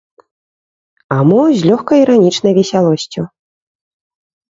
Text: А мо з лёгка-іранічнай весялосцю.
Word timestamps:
А 1.15 1.17
мо 1.31 1.35
з 1.63 1.69
лёгка-іранічнай 1.71 2.53
весялосцю. 2.59 3.21